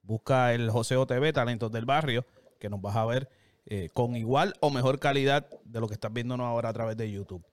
[0.00, 2.24] busca el Joseo TV, Talentos del Barrio,
[2.58, 6.12] que nos vas a ver eh, con igual o mejor calidad de lo que estás
[6.12, 7.44] viéndonos ahora a través de YouTube.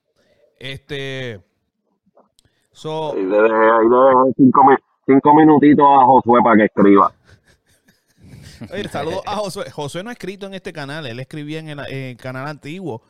[0.58, 1.42] Este,
[2.72, 4.62] so, Ahí le dejé, ahí le dejé cinco,
[5.06, 7.12] cinco minutitos a Josué para que escriba.
[8.74, 9.70] Oye, saludos a Josué.
[9.70, 13.04] Josué no ha escrito en este canal, él escribía en el, en el canal antiguo,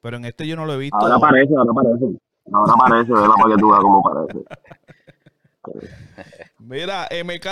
[0.00, 0.96] pero en este yo no lo he visto.
[0.96, 2.18] Ahora aparece, ahora aparece.
[2.52, 3.34] Ahora aparece, ¿verdad?
[3.40, 4.44] Para que tú veas cómo parece.
[6.58, 7.46] Mira, MK,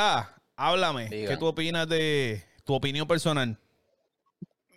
[0.56, 1.08] háblame.
[1.08, 1.30] Diga.
[1.30, 3.58] ¿Qué tú opinas de tu opinión personal?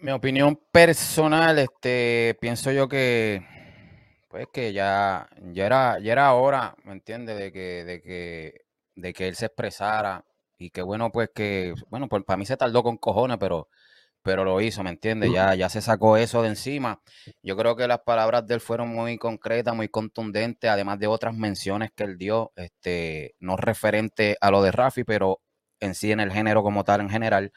[0.01, 3.45] Mi opinión personal, este, pienso yo que,
[4.29, 7.37] pues que ya, ya era, ya era hora, ¿me entiendes?
[7.37, 8.61] De que, de que,
[8.95, 10.23] de que él se expresara
[10.57, 13.67] y que bueno, pues que, bueno, pues para mí se tardó con cojones, pero,
[14.21, 15.31] pero lo hizo, ¿me entiendes?
[15.33, 17.01] Ya, ya se sacó eso de encima.
[17.43, 21.35] Yo creo que las palabras de él fueron muy concretas, muy contundentes, además de otras
[21.35, 25.41] menciones que él dio, este, no referente a lo de Rafi, pero
[25.79, 27.51] en sí en el género como tal, en general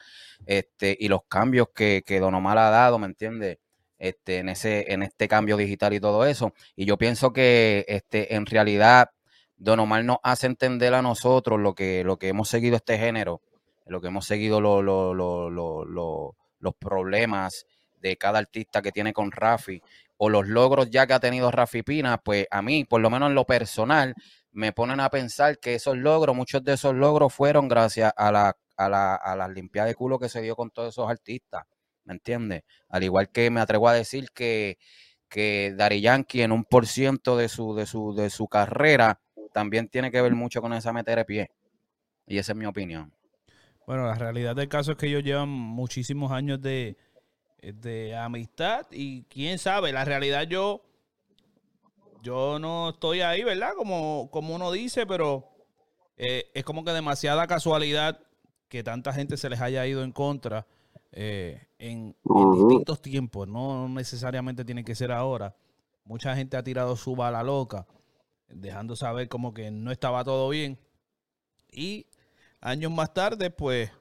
[0.45, 3.57] este, y los cambios que, que Don Omar ha dado, ¿me entiendes?
[3.99, 6.53] Este, en ese, en este cambio digital y todo eso.
[6.75, 9.11] Y yo pienso que este, en realidad
[9.55, 13.41] Don Omar nos hace entender a nosotros lo que, lo que hemos seguido este género,
[13.85, 17.65] lo que hemos seguido lo- lo- lo- lo- lo- los problemas
[18.01, 19.81] de cada artista que tiene con Rafi
[20.17, 23.29] o los logros ya que ha tenido Rafi Pina, pues a mí, por lo menos
[23.29, 24.13] en lo personal,
[24.53, 28.55] me ponen a pensar que esos logros, muchos de esos logros fueron gracias a la,
[28.77, 31.63] a la, a limpiada de culo que se dio con todos esos artistas,
[32.05, 32.63] ¿me entiendes?
[32.89, 34.77] Al igual que me atrevo a decir que,
[35.27, 39.19] que Dari Yankee en un por ciento de su, de su, de su carrera
[39.51, 41.51] también tiene que ver mucho con esa meter de pie.
[42.27, 43.13] Y esa es mi opinión.
[43.85, 46.95] Bueno, la realidad del caso es que ellos llevan muchísimos años de,
[47.61, 50.85] de amistad y quién sabe, la realidad yo
[52.23, 53.73] yo no estoy ahí, ¿verdad?
[53.75, 55.49] Como, como uno dice, pero
[56.15, 58.19] eh, es como que demasiada casualidad
[58.69, 60.65] que tanta gente se les haya ido en contra
[61.11, 65.55] eh, en, en distintos tiempos, no necesariamente tiene que ser ahora.
[66.05, 67.85] Mucha gente ha tirado su bala loca,
[68.47, 70.79] dejando saber como que no estaba todo bien.
[71.71, 72.07] Y
[72.61, 73.91] años más tarde, pues,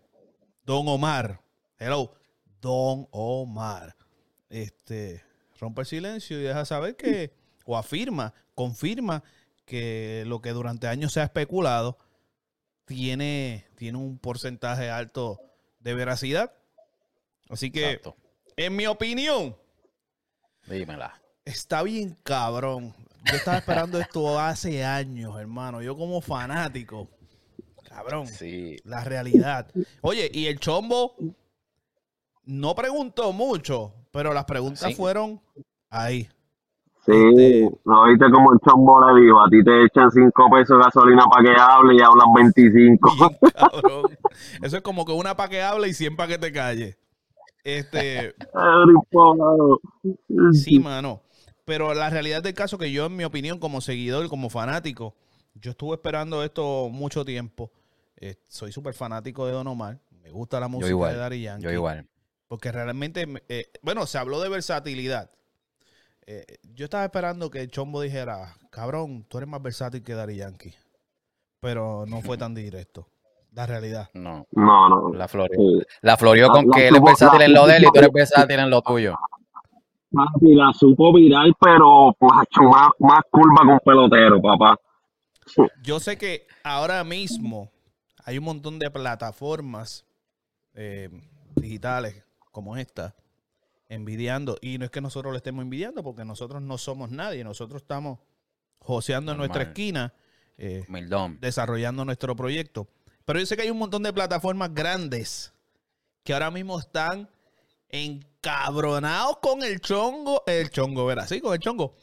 [0.65, 1.43] Don Omar,
[1.77, 2.15] hello,
[2.61, 3.97] Don Omar,
[4.49, 5.25] este,
[5.59, 9.23] rompe el silencio y deja saber que, o afirma, confirma
[9.65, 11.99] que lo que durante años se ha especulado
[12.85, 15.41] tiene, tiene un porcentaje alto
[15.81, 16.53] de veracidad.
[17.49, 18.17] Así que, Exacto.
[18.57, 19.57] en mi opinión,
[20.67, 21.21] Dímela.
[21.45, 22.95] está bien cabrón.
[23.25, 25.81] Yo estaba esperando esto hace años, hermano.
[25.81, 27.09] Yo como fanático.
[27.89, 28.27] Cabrón.
[28.27, 28.79] Sí.
[28.85, 29.71] La realidad.
[30.01, 31.15] Oye, y el chombo
[32.45, 34.95] no preguntó mucho, pero las preguntas Sí.
[34.95, 35.41] fueron
[35.91, 36.29] ahí.
[37.05, 40.79] Sí, Este- no viste como el chombo le dijo, a ti te echan 5 pesos
[40.79, 43.11] de gasolina para que hable y hablan 25.
[43.19, 44.19] Bien cabrón.
[44.63, 46.97] Eso es como que una pa' que hable y 100 pa' que te calle.
[47.65, 48.35] Este,
[50.53, 51.23] sí, mano.
[51.65, 55.15] Pero la realidad del caso que yo, en mi opinión, como seguidor, como fanático,
[55.55, 57.71] yo estuve esperando esto mucho tiempo.
[58.17, 59.99] Eh, soy súper fanático de Don Omar.
[60.23, 61.65] Me gusta la música igual, de Daddy Yankee.
[61.65, 62.07] Yo igual.
[62.47, 65.31] Porque realmente, eh, bueno, se habló de versatilidad.
[66.27, 70.37] Eh, yo estaba esperando que el Chombo dijera, cabrón, tú eres más versátil que Daddy
[70.37, 70.75] Yankee.
[71.61, 73.09] Pero no fue tan directo.
[73.53, 74.09] La realidad.
[74.15, 74.47] No.
[74.53, 75.13] No, no.
[75.15, 75.59] La floreó.
[75.61, 75.83] Sí.
[76.01, 77.87] La floreó La- con la que él es versátil la- en lo de él y
[77.87, 79.15] tú eres versátil en lo tuyo.
[80.13, 84.77] Papi, la supo viral, pero macho, más, más curva un pelotero, papá.
[85.83, 87.71] Yo sé que ahora mismo
[88.25, 90.05] hay un montón de plataformas
[90.75, 91.09] eh,
[91.57, 93.15] digitales como esta
[93.93, 94.59] envidiando.
[94.61, 97.45] Y no es que nosotros le estemos envidiando, porque nosotros no somos nadie.
[97.45, 98.19] Nosotros estamos
[98.79, 100.15] joseando en nuestra esquina.
[100.59, 100.85] eh,
[101.41, 102.89] desarrollando nuestro proyecto.
[103.25, 105.53] Pero yo sé que hay un montón de plataformas grandes
[106.25, 107.29] que ahora mismo están
[107.89, 110.43] encabronados con el chongo.
[110.47, 111.27] El chongo, ¿verdad?
[111.29, 111.95] Sí, con el chongo.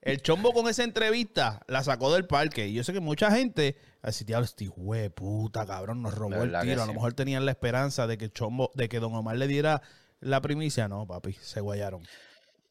[0.00, 2.68] El chombo con esa entrevista la sacó del parque.
[2.68, 4.70] Y yo sé que mucha gente, así, diablo, este
[5.10, 6.82] puta, cabrón, nos robó el tiro.
[6.82, 9.46] A lo mejor tenían la esperanza de que el chombo, de que Don Omar le
[9.48, 9.82] diera
[10.20, 10.88] la primicia.
[10.88, 12.02] No, papi, se guayaron.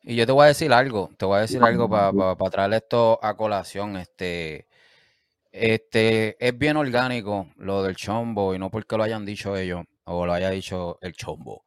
[0.04, 3.20] Y yo te voy a decir algo, te voy a decir algo para traer esto
[3.22, 3.98] a colación.
[3.98, 4.68] Este,
[5.52, 10.26] este, es bien orgánico lo del chombo, y no porque lo hayan dicho ellos, o
[10.26, 11.64] lo haya dicho el chombo.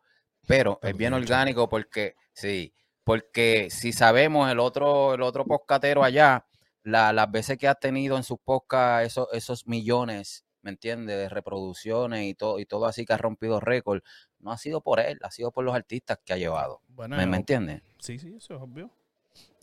[0.47, 2.73] Pero es bien orgánico porque, sí,
[3.05, 6.47] porque si sabemos el otro, el otro poscatero allá,
[6.83, 11.16] la- las veces que ha tenido en sus podcasts esos, esos millones, ¿me entiendes?
[11.19, 14.03] De reproducciones y todo, y todo así que ha rompido récord,
[14.40, 16.81] no ha sido por él, ha sido por los artistas que ha llevado.
[16.88, 17.83] Bueno, ¿Me, me entiendes?
[17.98, 18.90] sí, sí, eso es obvio.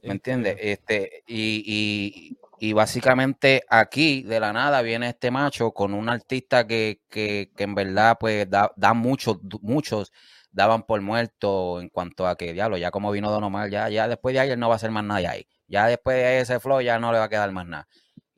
[0.04, 0.56] ¿Me entiendes?
[0.60, 6.66] Este, y, y, y básicamente aquí, de la nada, viene este macho con un artista
[6.68, 10.14] que, que, que en verdad, pues, da, da muchos, muchos
[10.52, 14.08] daban por muerto en cuanto a que, diablo, ya como vino Don Omar, ya, ya
[14.08, 15.48] después de ahí él no va a hacer más nada ahí.
[15.68, 17.88] Ya después de ese flow ya no le va a quedar más nada.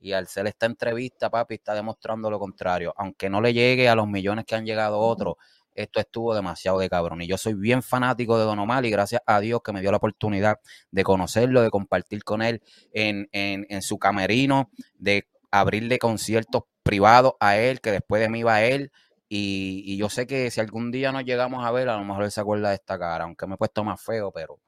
[0.01, 2.93] Y al ser esta entrevista, papi, está demostrando lo contrario.
[2.97, 5.35] Aunque no le llegue a los millones que han llegado otros,
[5.81, 7.21] esto estuvo demasiado de cabrón.
[7.21, 9.91] Y yo soy bien fanático de Don Omar y gracias a Dios que me dio
[9.91, 10.59] la oportunidad
[10.91, 12.61] de conocerlo, de compartir con él
[12.93, 18.55] en, en, su camerino, de abrirle conciertos privados a él, que después de mí va
[18.55, 18.91] a él.
[19.29, 22.31] Y, yo sé que si algún día nos llegamos a ver, a lo mejor él
[22.31, 24.59] se acuerda de esta cara, aunque me he puesto más feo, pero,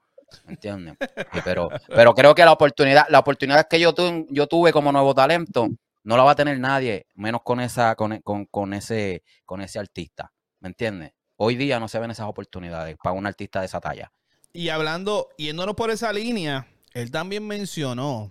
[0.46, 0.96] ¿me entiendes?
[1.44, 5.14] Pero, pero creo que la oportunidad, la oportunidad que yo, tu- yo tuve como nuevo
[5.14, 5.68] talento,
[6.04, 9.78] no la va a tener nadie, menos con esa, con, con, con ese, con ese
[9.78, 10.32] artista.
[10.62, 11.12] ¿Me entiendes?
[11.36, 14.12] Hoy día no se ven esas oportunidades para un artista de esa talla.
[14.52, 18.30] Y hablando, yéndonos por esa línea, él también mencionó,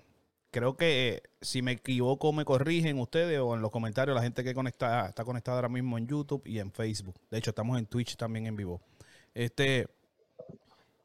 [0.50, 4.54] creo que si me equivoco me corrigen ustedes o en los comentarios la gente que
[4.54, 7.20] conecta, está conectada ahora mismo en YouTube y en Facebook.
[7.30, 8.82] De hecho, estamos en Twitch también en vivo.
[9.34, 9.90] Este,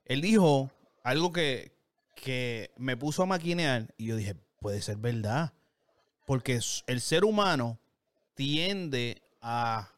[0.04, 0.70] él dijo
[1.02, 1.72] algo que,
[2.14, 5.54] que me puso a maquinear y yo dije, puede ser verdad.
[6.24, 7.80] porque el ser humano
[8.34, 9.95] tiende a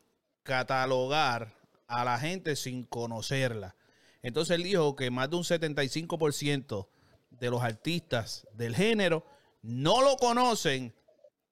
[0.49, 1.53] catalogar
[1.87, 3.77] a la gente sin conocerla.
[4.23, 6.89] Entonces él dijo que más de un 75%
[7.31, 9.27] de los artistas del género
[9.61, 10.95] no lo conocen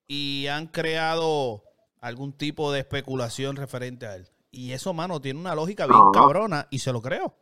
[0.09, 1.63] y han creado
[2.01, 4.29] algún tipo de especulación referente a él.
[4.51, 7.35] Y eso, mano, tiene una lógica bien cabrona y se lo creo.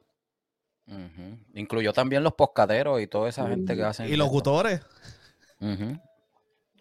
[1.55, 4.13] Incluyó también los poscaderos y toda esa gente que hacen.
[4.13, 4.81] Y locutores.
[5.61, 6.01] Ujú.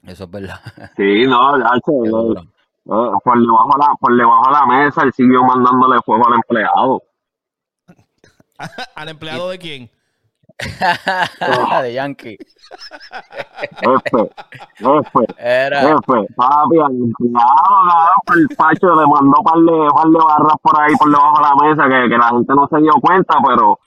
[0.02, 0.60] Eso es verdad.
[0.98, 1.58] Sí, no,
[2.86, 7.04] Por debajo de la, por debajo de la mesa, él siguió mandándole fuego al empleado.
[8.96, 9.89] ¿Al empleado de quién?
[11.84, 12.38] de Yankee.
[13.80, 14.30] Jefe,
[14.76, 15.82] jefe, Era.
[15.82, 20.58] jefe, papi, al empleado, cabrón, por el pacho le mandó par de, par de barras
[20.62, 23.36] por ahí por debajo de la mesa que, que la gente no se dio cuenta,
[23.48, 23.80] pero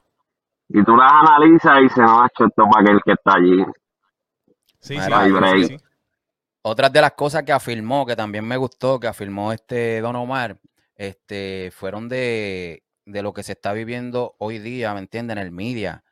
[0.68, 3.64] y tú las analizas y dices, no, esto es para aquel que está allí.
[4.80, 5.86] Sí, sí, sí, sí.
[6.68, 10.59] Otras de las cosas que afirmó, que también me gustó, que afirmó este Don Omar,
[10.96, 15.38] este, fueron de, de lo que se está viviendo hoy día, ¿me entienden?
[15.38, 16.02] En el media.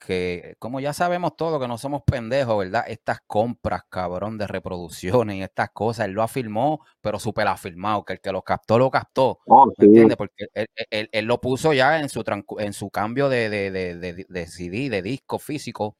[0.00, 2.84] Que como ya sabemos todo, que no somos pendejos, ¿verdad?
[2.88, 8.14] Estas compras, cabrón, de reproducciones y estas cosas, él lo afirmó, pero súper afirmado, que
[8.14, 9.40] el que lo captó, lo captó.
[9.46, 10.16] Oh, ¿Me sí, entiendes?
[10.16, 12.24] Porque él, él- él- lo puso ya en su,
[12.58, 15.96] en su cambio de, de, de, de- de CD, de disco físico,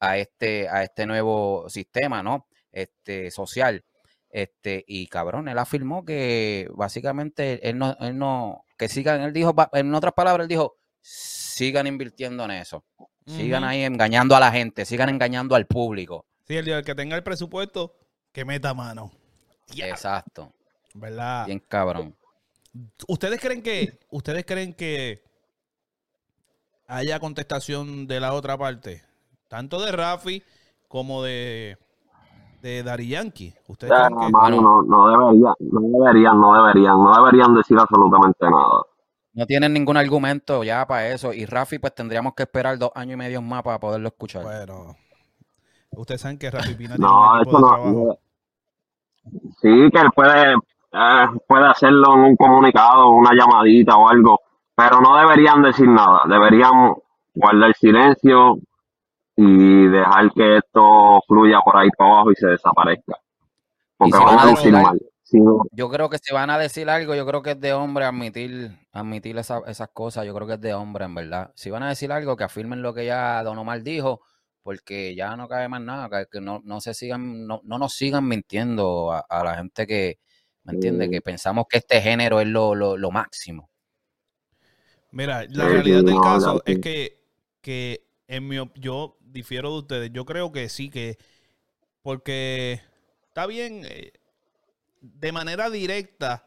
[0.00, 2.46] a este, a este nuevo sistema, ¿no?
[2.76, 3.86] Este, social.
[4.28, 9.54] Este, y cabrón, él afirmó que básicamente él no, él no, que sigan, él dijo,
[9.72, 12.84] en otras palabras, él dijo, sigan invirtiendo en eso.
[13.24, 16.26] Sigan ahí engañando a la gente, sigan engañando al público.
[16.46, 17.96] Sí, el, día que tenga el presupuesto,
[18.30, 19.10] que meta mano.
[19.74, 20.52] Exacto.
[20.92, 21.46] ¿Verdad?
[21.46, 22.14] Bien cabrón.
[23.08, 25.22] ¿Ustedes creen que, ustedes creen que
[26.88, 29.02] haya contestación de la otra parte?
[29.48, 30.42] Tanto de Rafi
[30.88, 31.78] como de,
[32.60, 33.54] de Dari Yankee.
[33.68, 38.44] ¿Ustedes creen que mano, no, no deberían, no deberían, no deberían, no deberían decir absolutamente
[38.50, 38.82] nada.
[39.34, 41.32] No tienen ningún argumento ya para eso.
[41.32, 44.42] Y Rafi, pues tendríamos que esperar dos años y medio más para poderlo escuchar.
[44.42, 44.96] Bueno,
[45.90, 47.90] ustedes saben que Rafi Pina tiene No, un equipo eso de no, trabajo.
[47.90, 48.18] no-
[49.60, 54.40] Sí, que él puede, eh, puede hacerlo en un comunicado, una llamadita o algo,
[54.74, 56.22] pero no deberían decir nada.
[56.28, 56.94] Deberían
[57.34, 58.58] guardar silencio
[59.36, 63.16] y dejar que esto fluya por ahí para abajo y se desaparezca.
[63.98, 65.00] Porque si van van a decir mal.
[65.22, 67.72] Si no- Yo creo que si van a decir algo, yo creo que es de
[67.72, 70.24] hombre admitir, admitir esa- esas cosas.
[70.24, 71.52] Yo creo que es de hombre, en verdad.
[71.56, 74.20] Si van a decir algo, que afirmen lo que ya Don Omar dijo,
[74.62, 78.26] porque ya no cabe más nada, que, no, no se sigan, no, no nos sigan
[78.26, 80.18] mintiendo a, a la gente que,
[80.64, 81.08] ¿me entiende?
[81.10, 83.68] Que pensamos que este género es lo, lo, lo máximo.
[85.12, 87.22] Mira, la realidad del caso es que,
[87.60, 90.12] que en mi yo difiero de ustedes.
[90.12, 91.18] Yo creo que sí, que
[92.02, 92.80] porque
[93.28, 94.12] está bien, eh,
[95.00, 96.46] de manera directa,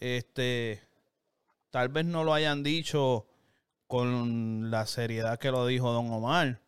[0.00, 0.80] este,
[1.70, 3.26] tal vez no lo hayan dicho
[3.86, 6.60] con la seriedad que lo dijo Don Omar,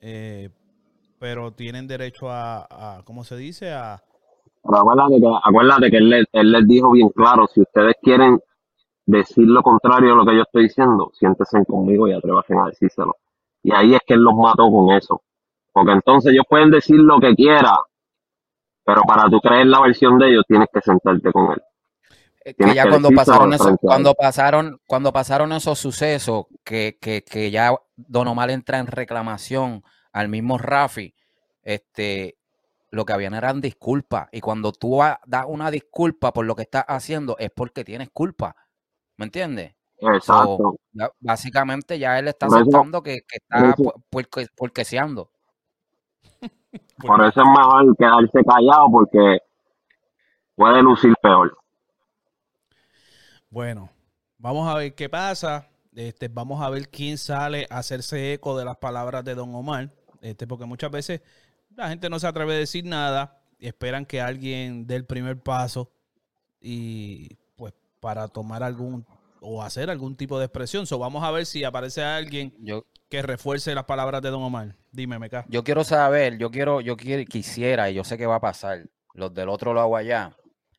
[0.00, 0.50] eh,
[1.18, 3.72] pero tienen derecho a, a, ¿cómo se dice?
[3.72, 4.02] A,
[4.62, 8.38] acuérdate que, acuérdate que él, él les dijo bien claro, si ustedes quieren
[9.04, 13.16] decir lo contrario de lo que yo estoy diciendo, siéntense conmigo y atrévanse a decírselo.
[13.66, 15.20] Y ahí es que él los mató con eso.
[15.72, 17.76] Porque entonces ellos pueden decir lo que quiera,
[18.84, 21.62] pero para tú creer la versión de ellos tienes que sentarte con él.
[22.44, 23.58] Eh, que ya que cuando pasaron él.
[23.80, 29.82] cuando pasaron, cuando pasaron esos sucesos, que, que, que ya Don Omar entra en reclamación
[30.12, 31.12] al mismo Rafi,
[31.64, 32.38] este,
[32.92, 34.28] lo que habían eran disculpas.
[34.30, 38.54] Y cuando tú das una disculpa por lo que estás haciendo, es porque tienes culpa.
[39.16, 39.74] ¿Me entiendes?
[39.98, 40.76] Exacto.
[40.92, 43.74] Ya- básicamente ya él está Por eso- aceptando que, que está
[44.10, 45.30] puerque- puerqueseando.
[46.98, 49.38] Por eso es mejor quedarse callado porque
[50.54, 51.56] puede lucir peor.
[53.50, 53.90] Bueno,
[54.38, 55.68] vamos a ver qué pasa.
[55.94, 59.90] Este, vamos a ver quién sale a hacerse eco de las palabras de Don Omar.
[60.20, 61.22] Este, porque muchas veces
[61.74, 65.40] la gente no se atreve a decir nada y esperan que alguien dé el primer
[65.42, 65.90] paso
[66.60, 69.06] y pues para tomar algún
[69.46, 70.86] o hacer algún tipo de expresión.
[70.86, 74.74] So, vamos a ver si aparece alguien Yo, que refuerce las palabras de Don Omar.
[74.90, 75.44] Dime, Meca.
[75.48, 78.88] Yo quiero saber, yo quiero, yo quiero, quisiera, y yo sé que va a pasar,
[79.14, 80.36] los del otro lado allá,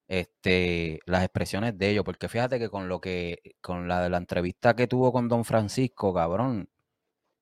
[0.08, 4.18] este, las expresiones de ellos, porque fíjate que con lo que, con la de la
[4.18, 6.70] entrevista que tuvo con Don Francisco, cabrón,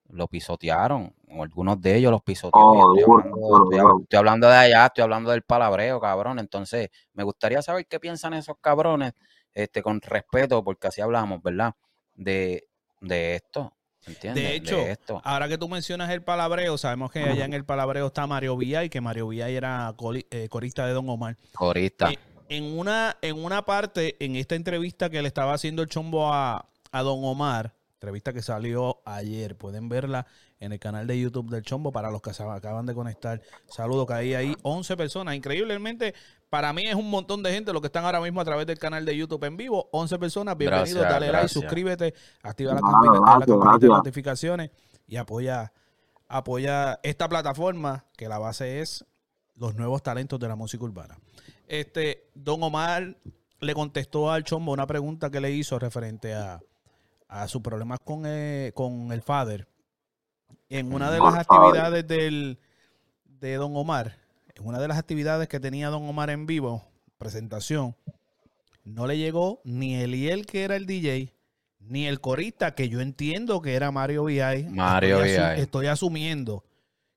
[0.10, 2.78] lo pisotearon, o algunos de ellos los pisotearon.
[2.78, 6.38] Oh, estoy, hablando, estoy hablando de allá, estoy hablando del palabreo, cabrón.
[6.38, 9.14] Entonces, me gustaría saber qué piensan esos cabrones,
[9.56, 11.74] este, con respeto, porque así hablamos, ¿verdad?
[12.14, 12.68] De,
[13.02, 13.74] de esto.
[14.06, 14.44] ¿entiendes?
[14.44, 15.22] De hecho, esto.
[15.24, 18.90] ahora que tú mencionas el palabreo, sabemos que allá en el palabreo está Mario Villay,
[18.90, 19.96] que Mario Villay era
[20.30, 21.38] eh, corista de Don Omar.
[21.54, 22.12] Corista.
[22.12, 26.32] Eh, en, una, en una parte, en esta entrevista que le estaba haciendo el chombo
[26.32, 30.28] a, a Don Omar, entrevista que salió ayer, pueden verla
[30.60, 33.42] en el canal de YouTube del chombo para los que se acaban de conectar.
[33.68, 35.36] Saludos, que hay ahí 11 personas.
[35.36, 36.14] Increíblemente,
[36.56, 38.80] para mí es un montón de gente los que están ahora mismo a través del
[38.80, 39.90] canal de YouTube en vivo.
[39.92, 41.52] 11 personas, bienvenido, Gracias, dale like, gracias.
[41.52, 44.72] suscríbete, activa la, Ah, la campanita de notificaciones
[45.06, 45.74] y apoya,
[46.30, 49.04] apoya esta plataforma que la base es
[49.58, 51.18] los nuevos talentos de la música urbana.
[51.68, 53.18] Este, Don Omar
[53.60, 56.62] le contestó al Chombo una pregunta que le hizo referente a,
[57.28, 59.68] a sus problemas con, eh, con el Father.
[60.70, 62.60] En una de las actividades del,
[63.26, 64.16] de Don Omar,
[64.56, 66.84] en una de las actividades que tenía Don Omar en vivo,
[67.18, 67.96] presentación,
[68.84, 71.34] no le llegó ni Eliel, que era el DJ,
[71.80, 74.68] ni el corista, que yo entiendo que era Mario VI.
[74.70, 76.64] Mario estoy, asu- estoy asumiendo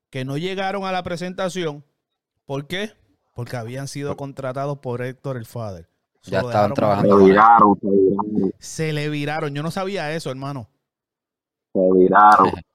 [0.09, 1.83] que no llegaron a la presentación.
[2.45, 2.91] ¿Por qué?
[3.35, 5.87] Porque habían sido contratados por Héctor el Father.
[6.21, 9.55] Se Ya estaban trabajando Se viraron, se viraron, Se le viraron.
[9.55, 10.67] Yo no sabía eso, hermano.
[11.73, 12.51] se viraron.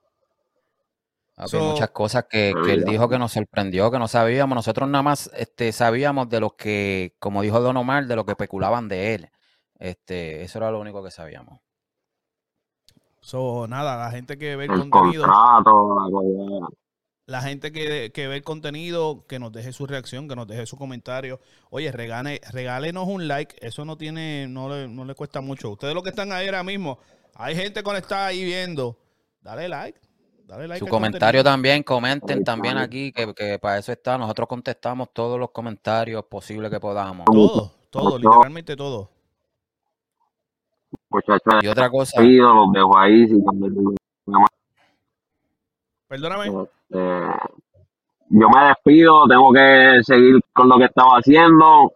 [1.46, 4.54] So- muchas cosas que, que él dijo que nos sorprendió, que no sabíamos.
[4.54, 8.32] Nosotros nada más este, sabíamos de lo que, como dijo Don Omar, de lo que
[8.32, 9.30] especulaban de él.
[9.78, 11.60] Este, eso era lo único que sabíamos.
[13.20, 16.70] So, nada, la gente que ve el, El contenido, contrato,
[17.26, 20.66] la gente que, que ve el contenido, que nos deje su reacción, que nos deje
[20.66, 21.40] su comentario.
[21.70, 23.56] Oye, regale, regálenos un like.
[23.66, 25.70] Eso no tiene, no le, no le cuesta mucho.
[25.70, 26.98] Ustedes los que están ahí ahora mismo,
[27.34, 28.98] hay gente conectada ahí viendo.
[29.40, 29.98] Dale like.
[30.46, 31.44] Dale like Su comentario contenido.
[31.52, 34.18] también, comenten también aquí, que, que para eso está.
[34.18, 37.24] Nosotros contestamos todos los comentarios posibles que podamos.
[37.24, 39.08] Todo, todo, literalmente todo.
[41.10, 43.26] Muchachos, Y otra cosa, despido, los dejo ahí.
[43.28, 43.74] Si también,
[46.08, 46.46] Perdóname.
[46.90, 47.28] eh,
[48.28, 51.92] yo me despido, tengo que seguir con lo que estaba haciendo.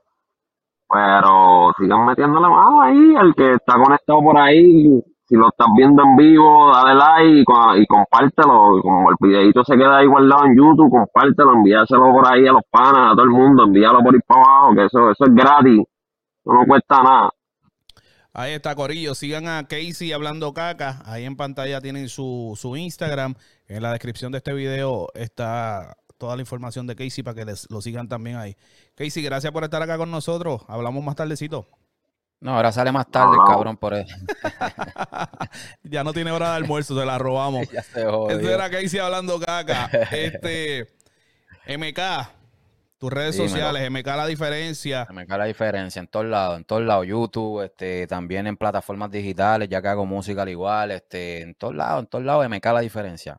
[0.90, 3.14] Pero sigan metiéndole mano ahí.
[3.20, 7.45] El que está conectado por ahí, si lo estás viendo en vivo, dale like y,
[7.45, 8.81] co- y compártelo.
[8.81, 12.62] Como el videito se queda ahí guardado en YouTube, compártelo, envíaselo por ahí a los
[12.70, 15.81] panas, a todo el mundo, envíalo por ahí para abajo, que eso, eso es gratis.
[15.81, 17.31] Eso no cuesta nada.
[18.33, 19.14] Ahí está, Corillo.
[19.14, 21.03] Sigan a Casey hablando caca.
[21.05, 23.35] Ahí en pantalla tienen su, su Instagram.
[23.66, 27.70] En la descripción de este video está toda la información de Casey para que les,
[27.70, 28.57] lo sigan también ahí.
[28.95, 30.62] Casey, gracias por estar acá con nosotros.
[30.68, 31.66] Hablamos más tardecito.
[32.41, 34.14] No, ahora sale más tarde el cabrón por eso.
[35.82, 37.68] ya no tiene hora de almuerzo, se la robamos.
[37.72, 38.36] ya se jodió.
[38.36, 39.86] Este era Casey hablando caca.
[40.12, 40.86] Este,
[41.66, 41.99] MK,
[42.99, 43.51] tus redes Dímelo.
[43.51, 45.07] sociales, MK la diferencia.
[45.07, 49.68] Cae la diferencia en todos lados, en todos lados, YouTube, este, también en plataformas digitales,
[49.68, 52.80] ya que hago música al igual, este, en todos lados, en todos lados cae la
[52.80, 53.36] diferencia.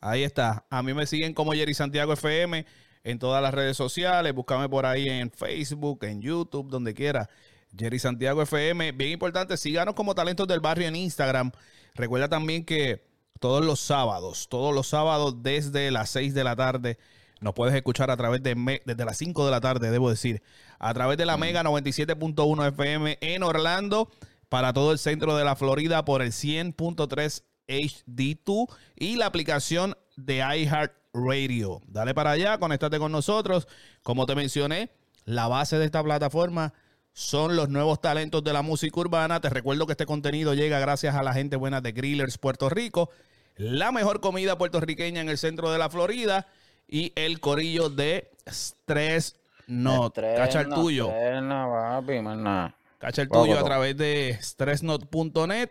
[0.00, 0.66] Ahí está.
[0.68, 2.66] A mí me siguen como Jerry Santiago FM
[3.02, 4.34] en todas las redes sociales.
[4.34, 7.30] Búscame por ahí en Facebook, en YouTube, donde quiera.
[7.78, 8.92] Jerry Santiago FM.
[8.92, 11.52] Bien importante, síganos como Talentos del Barrio en Instagram.
[11.94, 13.06] Recuerda también que
[13.40, 16.98] todos los sábados, todos los sábados desde las 6 de la tarde,
[17.40, 20.42] nos puedes escuchar a través de, me- desde las 5 de la tarde, debo decir,
[20.78, 24.10] a través de la Mega 97.1 FM en Orlando,
[24.48, 30.36] para todo el centro de la Florida por el 100.3 HD2 y la aplicación de
[30.36, 31.80] iHeartRadio.
[31.88, 33.66] Dale para allá, conéctate con nosotros.
[34.02, 34.90] Como te mencioné,
[35.24, 36.72] la base de esta plataforma
[37.16, 39.40] son los nuevos talentos de la música urbana.
[39.40, 43.08] Te recuerdo que este contenido llega gracias a la gente buena de Grillers Puerto Rico,
[43.56, 46.46] la mejor comida puertorriqueña en el centro de la Florida
[46.86, 49.34] y el corillo de Stress
[49.66, 50.14] Not.
[50.14, 51.08] Cacha el tuyo.
[51.08, 52.74] Estrena, papi.
[52.98, 55.70] Cacha el tuyo a través de stressnot.net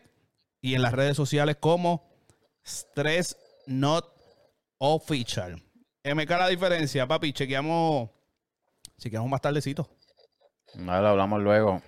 [0.61, 2.09] y en las redes sociales como
[2.65, 4.11] StressNot
[4.79, 5.61] Official.
[6.03, 7.33] MK la diferencia, papi.
[7.33, 8.09] Chequeamos,
[8.97, 9.94] chequeamos más tardecito.
[10.77, 11.81] Dale, hablamos luego.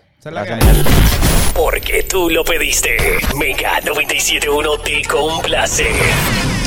[1.53, 2.97] Porque tú lo pediste.
[3.35, 5.87] Mega 971 te complace.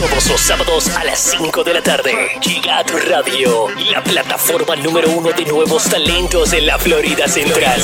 [0.00, 4.74] Todos los sábados a las 5 de la tarde llega a tu radio la plataforma
[4.74, 7.82] número uno de nuevos talentos en la Florida Central.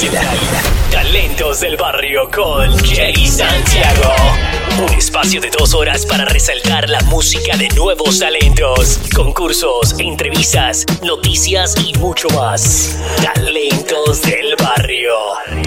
[0.90, 4.14] Talentos del barrio con Jay Santiago.
[4.78, 11.74] Un espacio de dos horas para resaltar la música de nuevos talentos, concursos, entrevistas, noticias
[11.84, 12.98] y mucho más.
[13.22, 15.12] Talentos del barrio.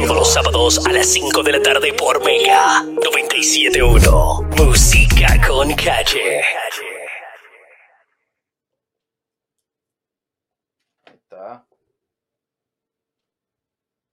[0.10, 4.42] Todos los sábados a las 5 de la tarde por Mega 971.
[4.58, 6.42] Música con calle.